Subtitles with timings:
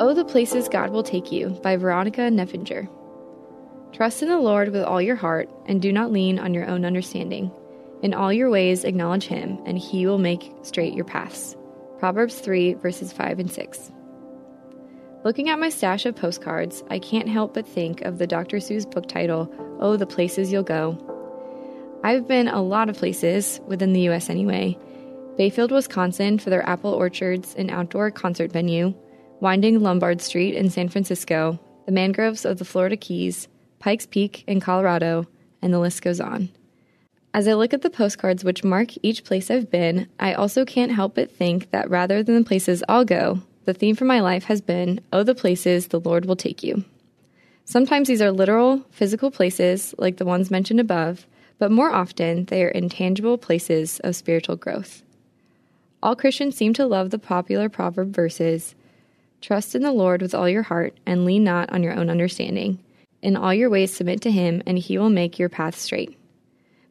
[0.00, 2.88] Oh, the Places God Will Take You by Veronica Neffinger.
[3.92, 6.84] Trust in the Lord with all your heart, and do not lean on your own
[6.84, 7.50] understanding.
[8.00, 11.56] In all your ways acknowledge him, and he will make straight your paths.
[11.98, 13.90] Proverbs 3, verses 5 and 6.
[15.24, 18.58] Looking at my stash of postcards, I can't help but think of the Dr.
[18.58, 20.96] Seuss book title, Oh, the Places You'll Go.
[22.04, 24.78] I've been a lot of places, within the US anyway.
[25.36, 28.94] Bayfield, Wisconsin for their apple orchards and outdoor concert venue,
[29.40, 34.60] winding Lombard Street in San Francisco, the mangroves of the Florida Keys, Pikes Peak in
[34.60, 35.26] Colorado,
[35.62, 36.48] and the list goes on.
[37.32, 40.92] As I look at the postcards which mark each place I've been, I also can't
[40.92, 44.44] help but think that rather than the places I'll go, the theme for my life
[44.44, 46.84] has been, Oh, the places the Lord will take you.
[47.64, 51.26] Sometimes these are literal, physical places, like the ones mentioned above,
[51.58, 55.02] but more often they are intangible places of spiritual growth.
[56.02, 58.74] All Christians seem to love the popular proverb verses
[59.40, 62.78] Trust in the Lord with all your heart, and lean not on your own understanding.
[63.22, 66.18] In all your ways submit to him, and he will make your path straight.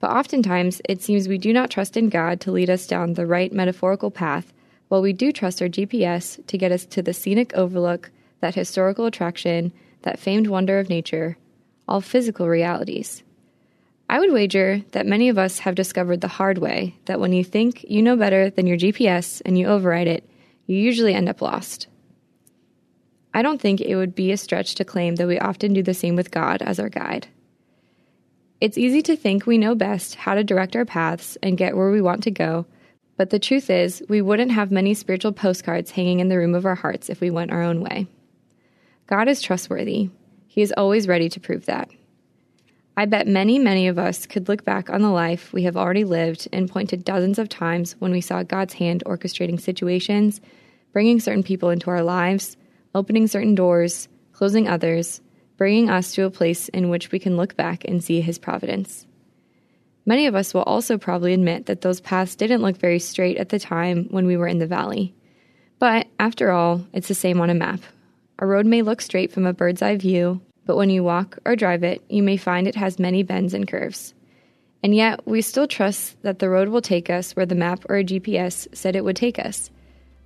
[0.00, 3.26] But oftentimes, it seems we do not trust in God to lead us down the
[3.26, 4.52] right metaphorical path,
[4.88, 9.06] while we do trust our GPS to get us to the scenic overlook, that historical
[9.06, 11.36] attraction, that famed wonder of nature,
[11.86, 13.22] all physical realities.
[14.10, 17.44] I would wager that many of us have discovered the hard way that when you
[17.44, 20.28] think you know better than your GPS and you override it,
[20.66, 21.86] you usually end up lost.
[23.34, 25.94] I don't think it would be a stretch to claim that we often do the
[25.94, 27.28] same with God as our guide.
[28.60, 31.90] It's easy to think we know best how to direct our paths and get where
[31.90, 32.66] we want to go,
[33.16, 36.66] but the truth is, we wouldn't have many spiritual postcards hanging in the room of
[36.66, 38.06] our hearts if we went our own way.
[39.06, 40.10] God is trustworthy.
[40.46, 41.90] He is always ready to prove that.
[42.96, 46.04] I bet many, many of us could look back on the life we have already
[46.04, 50.40] lived and point to dozens of times when we saw God's hand orchestrating situations,
[50.92, 52.56] bringing certain people into our lives,
[52.94, 55.20] opening certain doors, closing others,
[55.56, 59.06] bringing us to a place in which we can look back and see His providence.
[60.04, 63.50] Many of us will also probably admit that those paths didn't look very straight at
[63.50, 65.14] the time when we were in the valley.
[65.78, 67.80] But after all, it's the same on a map.
[68.38, 71.54] A road may look straight from a bird's eye view, but when you walk or
[71.54, 74.14] drive it, you may find it has many bends and curves.
[74.82, 77.96] And yet, we still trust that the road will take us where the map or
[77.96, 79.70] a GPS said it would take us.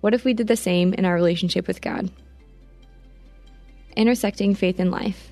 [0.00, 2.10] What if we did the same in our relationship with God?
[3.96, 5.30] Intersecting faith and life.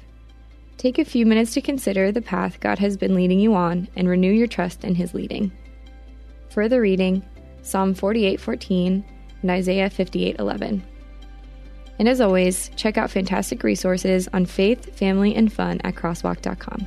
[0.76, 4.08] Take a few minutes to consider the path God has been leading you on and
[4.08, 5.52] renew your trust in His leading.
[6.50, 7.24] Further reading
[7.62, 9.04] Psalm 48:14
[9.42, 10.82] and Isaiah 58:11.
[11.98, 16.86] And as always, check out fantastic resources on faith, family, and fun at crosswalk.com.